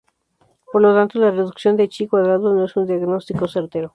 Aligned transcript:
Por 0.71 0.81
lo 0.81 0.95
tanto, 0.95 1.19
la 1.19 1.29
reducción 1.29 1.77
de 1.77 1.87
Chi 1.87 2.07
cuadrado 2.07 2.55
no 2.55 2.65
es 2.65 2.75
un 2.75 2.87
diagnóstico 2.87 3.47
certero. 3.47 3.89